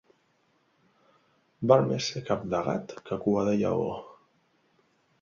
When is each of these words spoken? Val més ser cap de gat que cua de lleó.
Val 1.73 1.87
més 1.93 2.09
ser 2.15 2.23
cap 2.31 2.49
de 2.57 2.65
gat 2.71 2.99
que 3.11 3.23
cua 3.27 3.47
de 3.53 3.57
lleó. 3.63 3.89